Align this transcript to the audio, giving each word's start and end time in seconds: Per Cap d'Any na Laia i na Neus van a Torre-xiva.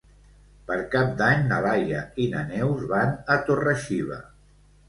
Per 0.69 0.77
Cap 0.95 1.11
d'Any 1.19 1.43
na 1.51 1.59
Laia 1.67 1.99
i 2.23 2.27
na 2.31 2.43
Neus 2.53 2.89
van 2.95 3.15
a 3.35 3.37
Torre-xiva. 3.51 4.19